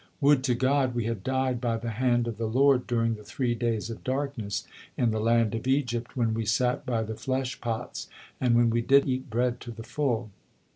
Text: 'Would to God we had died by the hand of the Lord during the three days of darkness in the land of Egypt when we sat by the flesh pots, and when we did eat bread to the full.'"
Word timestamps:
'Would 0.19 0.43
to 0.45 0.55
God 0.55 0.95
we 0.95 1.05
had 1.05 1.23
died 1.23 1.61
by 1.61 1.77
the 1.77 1.91
hand 1.91 2.27
of 2.27 2.39
the 2.39 2.47
Lord 2.47 2.87
during 2.87 3.13
the 3.13 3.23
three 3.23 3.53
days 3.53 3.91
of 3.91 4.03
darkness 4.03 4.65
in 4.97 5.11
the 5.11 5.19
land 5.19 5.53
of 5.53 5.67
Egypt 5.67 6.17
when 6.17 6.33
we 6.33 6.43
sat 6.43 6.87
by 6.87 7.03
the 7.03 7.13
flesh 7.13 7.61
pots, 7.61 8.07
and 8.39 8.55
when 8.55 8.71
we 8.71 8.81
did 8.81 9.07
eat 9.07 9.29
bread 9.29 9.59
to 9.61 9.69
the 9.69 9.83
full.'" 9.83 10.31